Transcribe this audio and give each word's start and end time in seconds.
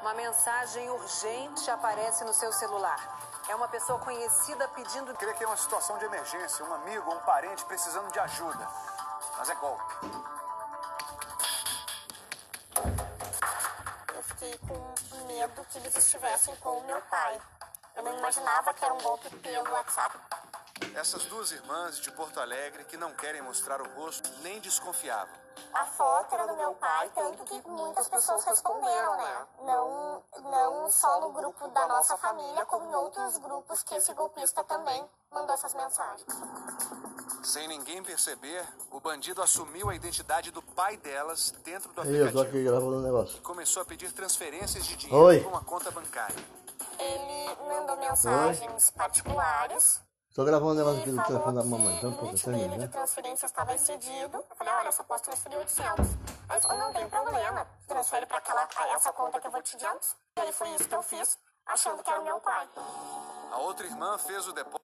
Uma 0.00 0.14
mensagem 0.14 0.88
urgente 0.90 1.70
aparece 1.70 2.24
no 2.24 2.32
seu 2.32 2.52
celular. 2.52 3.18
É 3.48 3.54
uma 3.54 3.68
pessoa 3.68 3.98
conhecida 3.98 4.68
pedindo. 4.68 5.14
Queria 5.16 5.34
que 5.34 5.44
é 5.44 5.46
uma 5.46 5.56
situação 5.56 5.98
de 5.98 6.04
emergência, 6.04 6.64
um 6.64 6.74
amigo 6.74 7.10
ou 7.10 7.16
um 7.16 7.20
parente 7.20 7.64
precisando 7.64 8.10
de 8.12 8.18
ajuda. 8.20 8.68
Mas 9.36 9.50
é 9.50 9.54
golpe. 9.56 9.94
Eu 14.14 14.22
fiquei 14.22 14.58
com 14.58 15.26
medo 15.26 15.64
que 15.64 15.78
eles 15.78 15.96
estivessem 15.96 16.54
com 16.56 16.78
o 16.78 16.84
meu 16.84 17.00
pai. 17.02 17.40
Eu 17.96 18.02
não 18.04 18.18
imaginava 18.18 18.72
que 18.72 18.84
era 18.84 18.94
um 18.94 19.02
golpe 19.02 19.28
pelo 19.36 19.72
WhatsApp. 19.72 20.16
Essas 20.94 21.24
duas 21.26 21.52
irmãs 21.52 21.98
de 22.00 22.10
Porto 22.10 22.40
Alegre 22.40 22.84
que 22.84 22.96
não 22.96 23.12
querem 23.12 23.40
mostrar 23.42 23.80
o 23.80 23.88
rosto 23.94 24.30
nem 24.42 24.60
desconfiavam. 24.60 25.34
A 25.72 25.84
foto 25.86 26.34
era 26.34 26.46
do 26.46 26.56
meu 26.56 26.72
pai, 26.74 27.10
tanto 27.14 27.44
que 27.44 27.68
muitas 27.68 28.08
pessoas 28.08 28.44
responderam, 28.44 29.16
né? 29.16 29.46
Não, 29.62 30.22
não 30.42 30.90
só 30.90 31.20
no 31.20 31.32
grupo 31.32 31.68
da 31.68 31.86
nossa 31.86 32.16
família, 32.16 32.64
como 32.66 32.90
em 32.90 32.94
outros 32.94 33.36
grupos 33.38 33.82
que 33.82 33.94
esse 33.94 34.12
golpista 34.14 34.62
também 34.64 35.04
mandou 35.30 35.54
essas 35.54 35.74
mensagens. 35.74 36.26
Sem 37.42 37.68
ninguém 37.68 38.02
perceber, 38.02 38.66
o 38.90 39.00
bandido 39.00 39.42
assumiu 39.42 39.90
a 39.90 39.94
identidade 39.94 40.50
do 40.50 40.62
pai 40.62 40.96
delas 40.96 41.52
dentro 41.64 41.92
do 41.92 42.00
aplicativo. 42.00 42.40
aqui 42.40 42.64
gravando 42.64 42.96
um 42.96 43.02
negócio. 43.02 43.36
E 43.36 43.40
começou 43.40 43.82
a 43.82 43.84
pedir 43.84 44.12
transferências 44.12 44.86
de 44.86 44.96
dinheiro 44.96 45.24
Oi. 45.24 45.40
para 45.40 45.48
uma 45.48 45.64
conta 45.64 45.90
bancária. 45.90 46.36
Ele 46.98 47.56
mandou 47.68 47.96
mensagens 47.96 48.90
particulares 48.90 50.02
Tô 50.38 50.44
gravando 50.44 50.70
um 50.70 50.74
negócio 50.76 51.00
aqui 51.00 51.10
do 51.10 51.20
telefone 51.24 51.56
da 51.56 51.64
mamãe. 51.64 51.96
Então, 51.96 52.10
o 52.10 52.14
pô, 52.14 52.26
limite 52.26 52.44
você 52.44 52.52
dele 52.52 52.68
né? 52.68 52.86
de 52.86 52.92
transferência 52.92 53.46
estava 53.46 53.74
excedido. 53.74 54.36
Eu 54.36 54.56
falei, 54.56 54.72
olha, 54.72 54.86
eu 54.86 54.92
só 54.92 55.02
posso 55.02 55.24
transferir 55.24 55.58
800. 55.58 55.98
Aí 56.48 56.56
ele 56.56 56.60
falou, 56.60 56.78
não 56.78 56.92
tem 56.92 57.08
problema, 57.08 57.66
transfere 57.88 58.24
para 58.24 58.38
aquela, 58.38 58.68
essa 58.94 59.12
conta 59.12 59.40
que 59.40 59.48
eu 59.48 59.50
vou 59.50 59.60
te 59.62 59.76
dar. 59.76 59.98
E 60.36 60.40
aí 60.40 60.52
foi 60.52 60.68
isso 60.76 60.88
que 60.88 60.94
eu 60.94 61.02
fiz, 61.02 61.36
achando 61.66 62.04
que 62.04 62.08
era 62.08 62.20
o 62.20 62.24
meu 62.24 62.38
pai. 62.38 62.68
A 63.50 63.58
outra 63.58 63.84
irmã 63.84 64.16
fez 64.16 64.46
o 64.46 64.52
depósito 64.52 64.77